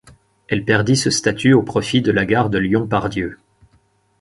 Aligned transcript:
Elle 0.47 0.65
perdit 0.65 0.95
ce 0.95 1.11
statut 1.11 1.53
au 1.53 1.61
profit 1.61 2.01
de 2.01 2.11
la 2.11 2.25
gare 2.25 2.49
de 2.49 2.57
Lyon 2.57 2.87
Part-Dieu. 2.87 3.37